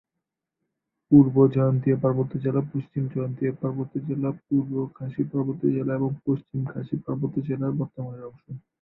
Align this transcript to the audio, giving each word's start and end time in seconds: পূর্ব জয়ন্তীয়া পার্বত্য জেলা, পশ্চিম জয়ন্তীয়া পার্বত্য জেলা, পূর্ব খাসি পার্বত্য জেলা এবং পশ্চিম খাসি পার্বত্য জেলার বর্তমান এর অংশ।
পূর্ব 1.11 1.35
জয়ন্তীয়া 1.55 1.97
পার্বত্য 2.03 2.33
জেলা, 2.43 2.61
পশ্চিম 2.71 3.03
জয়ন্তীয়া 3.13 3.53
পার্বত্য 3.61 3.93
জেলা, 4.07 4.29
পূর্ব 4.45 4.71
খাসি 4.97 5.21
পার্বত্য 5.31 5.63
জেলা 5.75 5.91
এবং 5.95 6.09
পশ্চিম 6.25 6.59
খাসি 6.71 6.95
পার্বত্য 7.05 7.35
জেলার 7.47 7.73
বর্তমান 7.79 8.13
এর 8.15 8.25
অংশ। 8.29 8.45